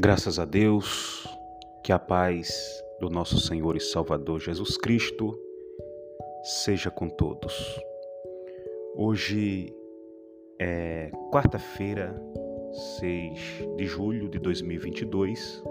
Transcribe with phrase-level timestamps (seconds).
[0.00, 1.26] Graças a Deus,
[1.82, 5.36] que a paz do nosso Senhor e Salvador Jesus Cristo
[6.44, 7.52] seja com todos.
[8.94, 9.74] Hoje
[10.56, 12.14] é quarta-feira,
[13.00, 15.64] 6 de julho de 2022.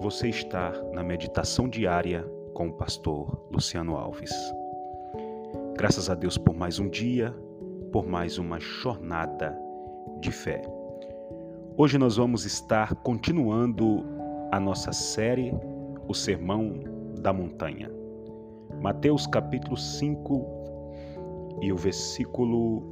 [0.00, 4.32] Você está na meditação diária com o pastor Luciano Alves.
[5.76, 7.32] Graças a Deus por mais um dia,
[7.92, 9.56] por mais uma jornada
[10.18, 10.79] de fé.
[11.82, 14.04] Hoje nós vamos estar continuando
[14.52, 15.50] a nossa série
[16.06, 16.74] O Sermão
[17.22, 17.90] da Montanha.
[18.82, 20.46] Mateus capítulo 5
[21.62, 22.82] e o versículo.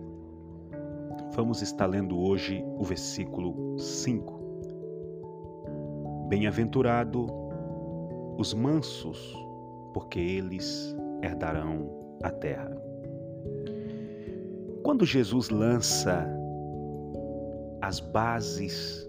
[1.34, 4.41] Vamos estar lendo hoje o versículo 5.
[6.30, 7.27] Bem-aventurado
[8.38, 9.37] os mansos,
[9.93, 11.91] porque eles herdarão
[12.23, 12.74] a terra.
[14.82, 16.37] Quando Jesus lança
[17.80, 19.09] as bases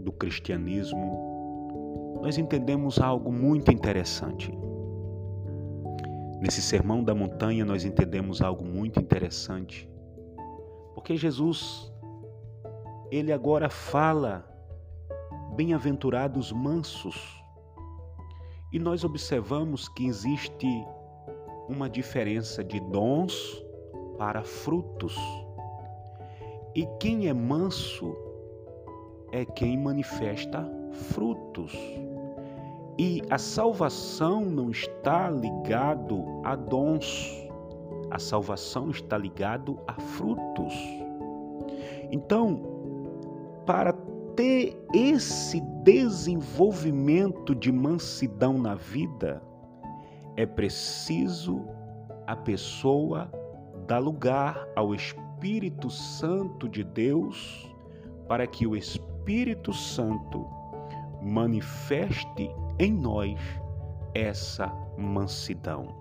[0.00, 4.52] do cristianismo, nós entendemos algo muito interessante.
[6.40, 9.88] Nesse sermão da montanha, nós entendemos algo muito interessante.
[10.94, 11.92] Porque Jesus,
[13.10, 14.44] ele agora fala,
[15.54, 17.42] bem-aventurados mansos.
[18.72, 20.66] E nós observamos que existe
[21.68, 23.64] uma diferença de dons
[24.18, 25.16] para frutos.
[26.76, 28.14] E quem é manso
[29.32, 31.72] é quem manifesta frutos.
[32.98, 37.48] E a salvação não está ligado a dons.
[38.10, 40.74] A salvação está ligado a frutos.
[42.10, 42.60] Então,
[43.64, 43.94] para
[44.36, 49.42] ter esse desenvolvimento de mansidão na vida,
[50.36, 51.64] é preciso
[52.26, 53.32] a pessoa
[53.86, 57.70] dar lugar ao Espírito Espírito Santo de Deus
[58.26, 60.46] para que o Espírito Santo
[61.22, 63.38] manifeste em nós
[64.14, 64.66] essa
[64.96, 65.94] mansidão.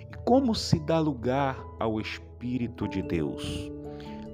[0.00, 3.72] E como se dá lugar ao Espírito de Deus?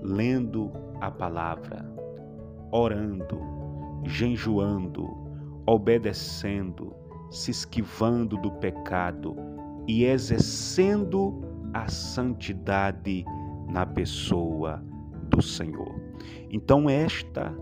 [0.03, 1.91] Lendo a palavra,
[2.71, 3.41] orando,
[4.05, 5.09] jejuando,
[5.67, 6.95] obedecendo,
[7.31, 9.35] se esquivando do pecado
[9.87, 11.41] e exercendo
[11.73, 13.25] a santidade
[13.69, 14.83] na pessoa
[15.29, 15.95] do Senhor.
[16.51, 17.55] Então, esta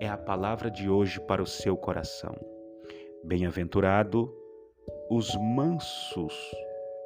[0.00, 2.34] é a palavra de hoje para o seu coração.
[3.24, 4.32] Bem-aventurado
[5.10, 6.34] os mansos,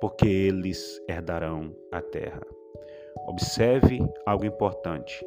[0.00, 2.40] porque eles herdarão a terra.
[3.26, 5.24] Observe algo importante: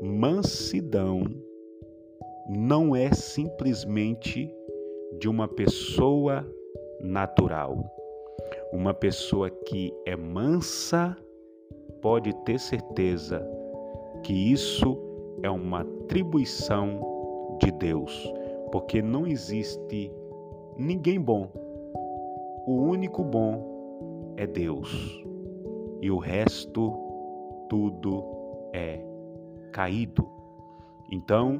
[0.00, 1.22] mansidão
[2.48, 4.52] não é simplesmente
[5.18, 6.46] de uma pessoa
[7.00, 7.84] natural.
[8.72, 11.16] Uma pessoa que é mansa
[12.00, 13.46] pode ter certeza
[14.22, 14.98] que isso
[15.42, 17.00] é uma atribuição
[17.60, 18.32] de Deus,
[18.72, 20.12] porque não existe
[20.76, 21.48] ninguém bom.
[22.66, 25.24] O único bom é Deus.
[26.00, 26.92] E o resto
[27.68, 28.24] tudo
[28.72, 29.00] é
[29.72, 30.26] caído.
[31.12, 31.58] Então,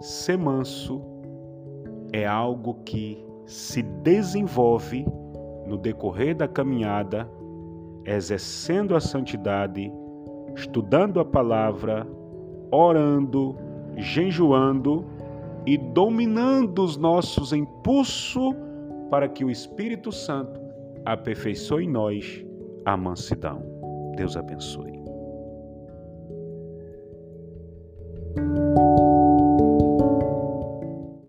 [0.00, 1.02] ser manso
[2.12, 5.06] é algo que se desenvolve
[5.66, 7.28] no decorrer da caminhada
[8.06, 9.92] exercendo a santidade,
[10.54, 12.06] estudando a palavra,
[12.70, 13.56] orando,
[13.96, 15.04] jejuando
[15.66, 18.54] e dominando os nossos impulsos
[19.10, 20.60] para que o Espírito Santo
[21.04, 22.44] aperfeiçoe em nós
[22.84, 23.62] a mansidão.
[24.16, 24.96] Deus abençoe.